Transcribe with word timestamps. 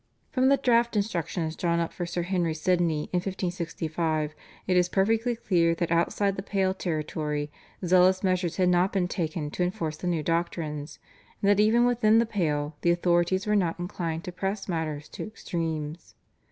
From 0.31 0.49
the 0.49 0.57
draft 0.57 0.95
instructions 0.95 1.55
drawn 1.55 1.79
up 1.79 1.93
for 1.93 2.07
Sir 2.07 2.23
Henry 2.23 2.55
Sidney 2.55 3.03
in 3.13 3.17
1565 3.19 4.33
it 4.65 4.75
is 4.75 4.89
perfectly 4.89 5.35
clear 5.35 5.75
that 5.75 5.91
outside 5.91 6.35
the 6.37 6.41
Pale 6.41 6.73
territory 6.73 7.51
zealous 7.85 8.23
measures 8.23 8.55
had 8.57 8.69
not 8.69 8.91
been 8.91 9.07
taken 9.07 9.51
to 9.51 9.63
enforce 9.63 9.97
the 9.97 10.07
new 10.07 10.23
doctrines, 10.23 10.97
and 11.39 11.51
that 11.51 11.59
even 11.59 11.85
within 11.85 12.17
the 12.17 12.25
Pale 12.25 12.77
the 12.81 12.89
authorities 12.89 13.45
were 13.45 13.55
not 13.55 13.77
inclined 13.77 14.23
to 14.23 14.31
press 14.31 14.67
matters 14.67 15.07
to 15.09 15.23
extremes. 15.27 16.15